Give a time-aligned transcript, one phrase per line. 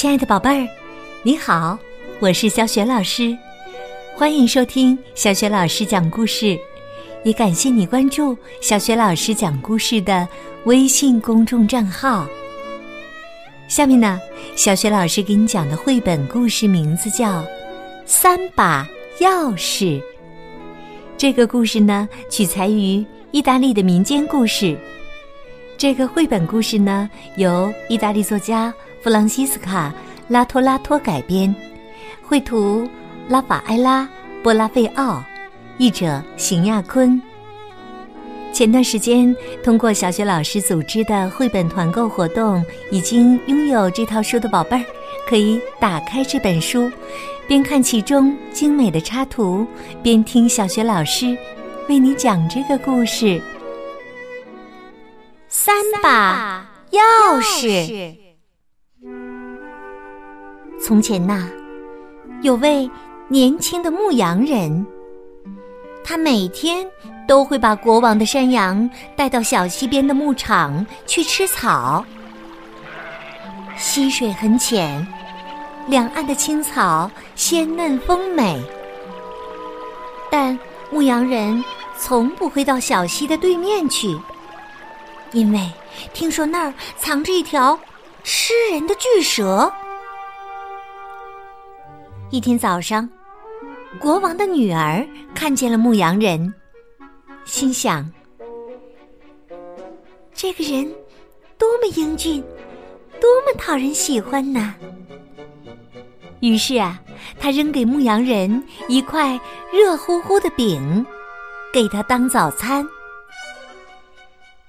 [0.00, 0.66] 亲爱的宝贝儿，
[1.22, 1.78] 你好，
[2.20, 3.36] 我是小雪老师，
[4.16, 6.58] 欢迎收听小雪老师讲故事，
[7.22, 10.26] 也感谢你关注小雪老师讲故事的
[10.64, 12.26] 微信公众账号。
[13.68, 14.18] 下面呢，
[14.56, 17.42] 小雪老师给你讲的绘本故事名字叫
[18.06, 20.00] 《三把钥匙》。
[21.18, 24.74] 这个故事呢，取材于意大利的民间故事。
[25.76, 28.72] 这个绘本故事呢，由意大利作家
[29.02, 29.88] 弗朗西斯卡·
[30.28, 31.54] 拉托拉托改编，
[32.22, 32.86] 绘图
[33.28, 34.02] 拉法埃拉·
[34.42, 35.24] 波拉费奥，
[35.78, 37.20] 译者邢亚坤。
[38.52, 44.84] 前段时间，通过小学老师组织的绘本团购活动，已经拥有这套书的宝贝儿，
[45.26, 46.90] 可以打开这本书，
[47.48, 49.66] 边看其中精美的插图，
[50.02, 51.34] 边听小学老师
[51.88, 53.40] 为你讲这个故事。
[55.48, 58.29] 三把钥匙。
[60.82, 61.46] 从前呐，
[62.42, 62.90] 有位
[63.28, 64.84] 年轻的牧羊人，
[66.02, 66.86] 他每天
[67.28, 72.04] 都会把国王的山羊带到小溪边的牧场去吃草。
[73.76, 75.06] 溪水很浅，
[75.86, 78.60] 两岸的青草鲜嫩丰美，
[80.30, 80.58] 但
[80.90, 81.62] 牧羊人
[81.98, 84.18] 从不会到小溪的对面去。
[85.32, 85.70] 因为
[86.12, 87.78] 听说那儿藏着一条
[88.24, 89.72] 吃人的巨蛇。
[92.30, 93.08] 一天早上，
[93.98, 96.54] 国王的女儿看见了牧羊人，
[97.44, 98.08] 心想：
[100.32, 100.88] 这个人
[101.58, 102.40] 多么英俊，
[103.20, 104.72] 多么讨人喜欢呐！
[106.38, 107.00] 于是啊，
[107.40, 109.38] 他扔给牧羊人一块
[109.72, 111.04] 热乎乎的饼，
[111.72, 112.86] 给他当早餐。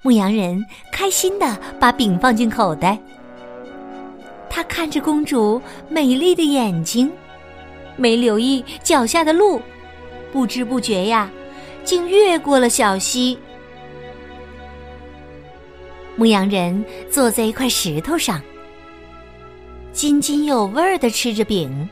[0.01, 2.97] 牧羊人开心的把饼放进口袋，
[4.49, 7.09] 他看着公主美丽的眼睛，
[7.97, 9.61] 没留意脚下的路，
[10.31, 11.29] 不知不觉呀，
[11.83, 13.37] 竟越过了小溪。
[16.15, 18.41] 牧羊人坐在一块石头上，
[19.93, 21.89] 津津有味儿的吃着饼，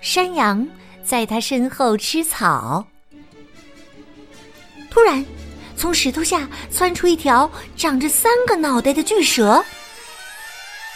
[0.00, 0.66] 山羊
[1.04, 2.86] 在他身后吃草。
[4.90, 5.24] 突然。
[5.78, 9.62] 从石头下窜出一条长着三个脑袋的巨蛇。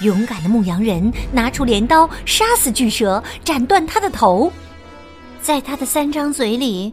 [0.03, 4.50] 勇敢的牧羊人拿出镰刀杀死巨蛇，斩断它的头。
[5.43, 6.93] 在他的三张嘴里，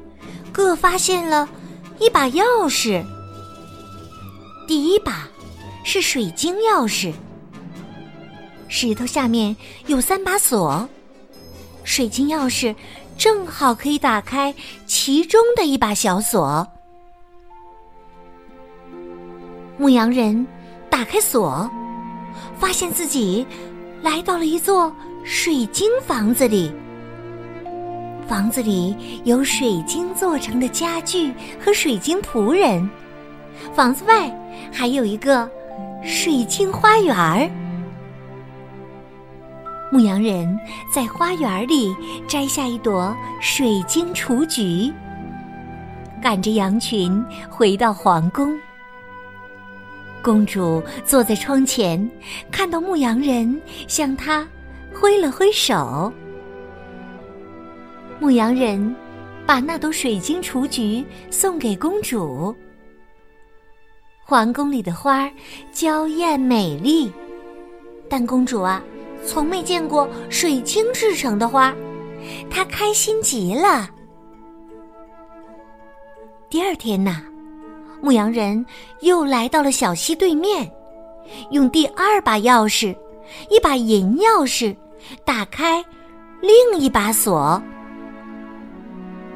[0.51, 1.47] 各发现了
[2.00, 3.03] 一把钥匙。
[4.68, 5.28] 第一把
[5.84, 7.13] 是水晶钥匙。
[8.69, 10.88] 石头下面有三把锁，
[11.84, 12.75] 水晶钥匙
[13.18, 14.53] 正好可以打开
[14.85, 16.68] 其中的一把小锁。
[19.78, 20.45] 牧羊人
[20.89, 21.69] 打开锁，
[22.57, 23.45] 发现自己
[24.01, 24.93] 来到了一座
[25.23, 26.71] 水晶房子里。
[28.27, 31.33] 房子里有水晶做成的家具
[31.63, 32.89] 和水晶仆人，
[33.73, 34.29] 房子外
[34.71, 35.49] 还有一个
[36.03, 37.49] 水晶花园。
[39.89, 40.59] 牧羊人
[40.93, 41.95] 在花园里
[42.27, 44.91] 摘下一朵水晶雏菊，
[46.21, 48.53] 赶着羊群回到皇宫。
[50.27, 51.97] 公主坐在窗前，
[52.51, 54.45] 看到牧羊人向她
[54.93, 56.11] 挥了挥手。
[58.19, 58.93] 牧羊人
[59.45, 61.01] 把那朵水晶雏菊
[61.31, 62.53] 送给公主。
[64.21, 65.31] 皇宫里的花
[65.71, 67.09] 娇艳美丽，
[68.09, 68.83] 但公主啊，
[69.25, 71.73] 从没见过水晶制成的花，
[72.49, 73.89] 她开心极了。
[76.49, 77.23] 第二天呐。
[78.01, 78.65] 牧羊人
[79.01, 80.71] 又来到了小溪对面，
[81.51, 82.95] 用第二把钥匙，
[83.49, 84.75] 一把银钥匙，
[85.25, 85.83] 打开
[86.41, 87.61] 另一把锁。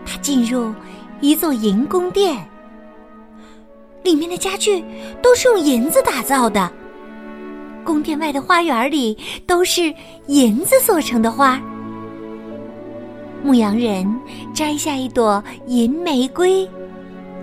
[0.06, 0.74] 他进入
[1.20, 2.38] 一座银宫殿，
[4.04, 4.84] 里面的家具
[5.22, 6.72] 都是用银子打造的。
[7.84, 9.18] 宫殿外的花园里
[9.48, 9.94] 都是
[10.28, 11.60] 银子做成的花。
[13.44, 14.06] 牧羊人
[14.54, 16.70] 摘下一朵银玫瑰，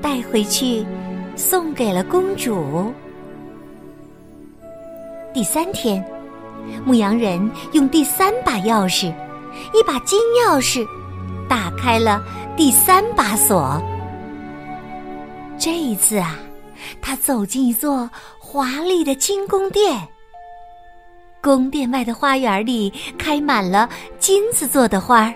[0.01, 0.87] 带回去。
[1.39, 2.93] 送给了公主。
[5.33, 6.05] 第三天，
[6.85, 9.15] 牧羊人用第三把钥匙，
[9.73, 10.85] 一把金钥匙，
[11.49, 12.21] 打开了
[12.57, 13.81] 第三把锁。
[15.57, 16.37] 这一次啊，
[17.01, 19.97] 他走进一座华丽的金宫殿。
[21.41, 23.89] 宫殿外的花园里开满了
[24.19, 25.35] 金子做的花儿。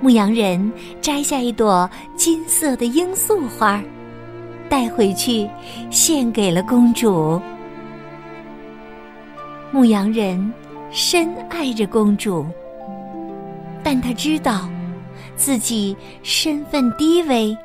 [0.00, 3.84] 牧羊人摘下一朵金色的罂粟花儿。
[4.68, 5.48] 带回去，
[5.90, 7.40] 献给了公主。
[9.72, 10.52] 牧羊人
[10.90, 12.46] 深爱着公主，
[13.82, 14.68] 但他知道
[15.36, 17.56] 自己身份低微，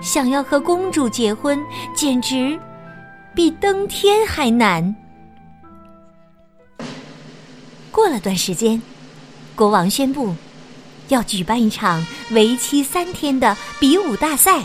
[0.00, 1.58] 想要和公主结婚，
[1.94, 2.58] 简直
[3.34, 4.94] 比登天还难。
[7.90, 8.80] 过了段时间，
[9.56, 10.34] 国王宣布
[11.08, 14.62] 要举办一场为期三天的比武大赛，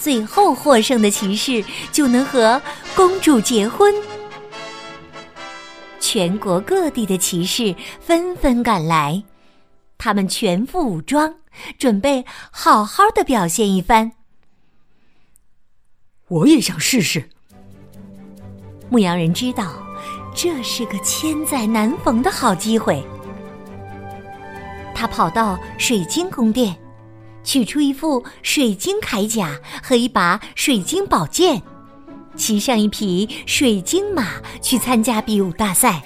[0.00, 1.62] 最后获胜的骑士
[1.92, 2.60] 就能和
[2.96, 3.94] 公主结婚。
[6.00, 9.22] 全国各地的骑士纷纷赶来，
[9.98, 11.34] 他们全副武装，
[11.78, 14.12] 准备好好的表现一番。
[16.28, 17.28] 我也想试试。
[18.88, 19.72] 牧羊人知道。
[20.32, 23.04] 这是个千载难逢的好机会。
[24.94, 26.78] 他跑到水晶宫殿，
[27.44, 31.62] 取出一副水晶铠甲和一把水晶宝剑，
[32.36, 36.02] 骑上一匹水晶马去参加比武大赛。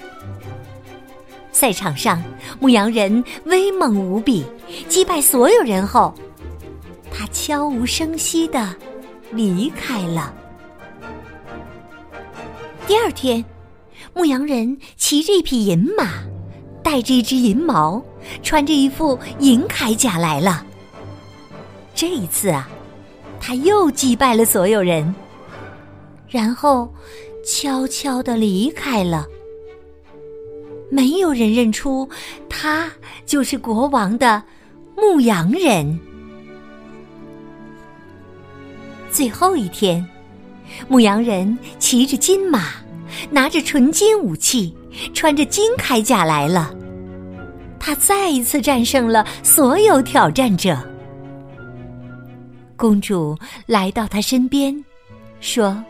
[1.51, 2.21] 赛场上，
[2.59, 4.45] 牧羊人威猛无比，
[4.89, 6.13] 击败所有人后，
[7.11, 8.75] 他悄无声息的
[9.31, 10.33] 离开了。
[12.87, 13.43] 第二天。
[14.13, 16.05] 牧羊人骑着一匹银马，
[16.81, 18.01] 带着一只银矛，
[18.41, 20.65] 穿着一副银铠甲来了。
[21.95, 22.69] 这一次啊，
[23.39, 25.15] 他又击败了所有人，
[26.27, 26.93] 然后
[27.45, 29.25] 悄悄的离开了。
[30.91, 32.07] 没有人认出
[32.47, 32.91] 他
[33.25, 34.43] 就是国王的
[34.95, 35.97] 牧羊人。
[39.09, 40.05] 最后一天，
[40.89, 42.73] 牧羊人骑着金马。
[43.29, 44.75] 拿着纯金武器，
[45.13, 46.75] 穿着金铠甲来了。
[47.79, 50.77] 他再一次战胜了所有挑战者。
[52.77, 54.83] 公主来到他身边，
[55.39, 55.83] 说：“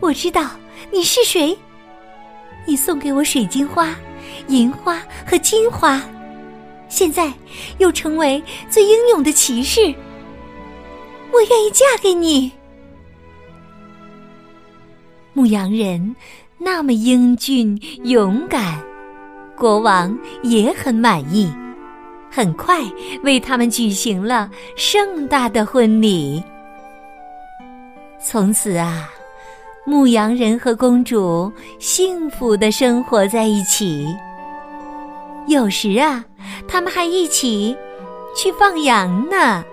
[0.00, 0.50] 我知道
[0.90, 1.56] 你是谁。
[2.66, 3.94] 你送给我水晶花、
[4.48, 6.02] 银花和金花，
[6.88, 7.32] 现在
[7.78, 9.94] 又成为最英勇的骑士。
[11.32, 12.50] 我愿意嫁给你。”
[15.34, 16.16] 牧羊人
[16.56, 18.82] 那么英俊勇敢，
[19.54, 21.52] 国王也很满意，
[22.36, 22.82] 很快
[23.22, 26.44] 为他们举行了盛大的婚礼。
[28.22, 29.08] 从此啊，
[29.86, 34.06] 牧羊人和公主幸福的生活在一起。
[35.48, 36.22] 有时啊，
[36.68, 37.74] 他们还一起
[38.36, 39.64] 去放羊呢。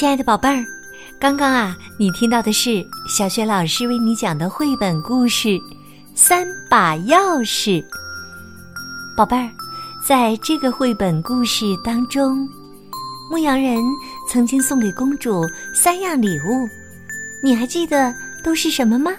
[0.00, 0.64] 亲爱的宝贝儿，
[1.18, 5.48] 刚刚啊，你听到的是小雪老师为你讲的绘本故事
[6.14, 7.82] 《三把钥匙》。
[9.14, 9.50] 宝贝儿，
[10.02, 12.48] 在这个绘本故事当中，
[13.30, 13.78] 牧羊人
[14.26, 15.44] 曾经送给公主
[15.74, 16.66] 三样礼物，
[17.44, 18.10] 你还记得
[18.42, 19.12] 都是什么吗？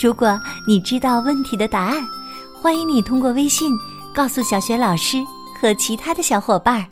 [0.00, 2.06] 如果你知道问题的答案，
[2.54, 3.76] 欢迎你通过微信
[4.14, 5.16] 告诉小雪老师
[5.60, 6.86] 和其他的小伙伴儿。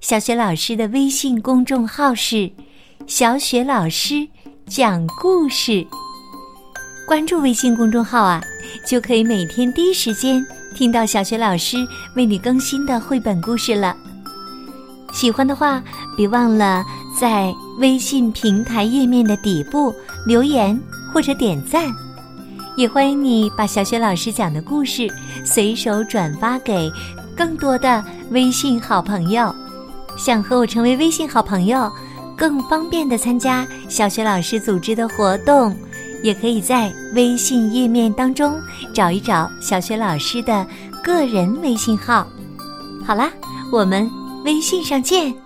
[0.00, 2.50] 小雪老师的微信公众号是
[3.08, 4.26] “小雪老师
[4.66, 5.84] 讲故事”，
[7.08, 8.40] 关注微信公众号啊，
[8.86, 10.44] 就可以每天第一时间
[10.76, 11.78] 听到小雪老师
[12.14, 13.96] 为你更新的绘本故事了。
[15.12, 15.82] 喜欢的话，
[16.16, 16.84] 别忘了
[17.18, 19.92] 在微信平台页面的底部
[20.26, 20.78] 留言
[21.12, 21.90] 或者点赞，
[22.76, 25.08] 也欢迎你把小雪老师讲的故事
[25.44, 26.92] 随手转发给
[27.36, 29.52] 更多的微信好朋友。
[30.16, 31.90] 想和我成为微信好朋友，
[32.36, 35.76] 更方便的参加小学老师组织的活动，
[36.22, 38.58] 也可以在微信页面当中
[38.92, 40.66] 找一找小学老师的
[41.02, 42.26] 个人微信号。
[43.04, 43.30] 好啦，
[43.70, 44.10] 我们
[44.44, 45.45] 微信上见。